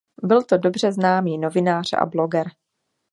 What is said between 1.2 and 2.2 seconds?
novinář a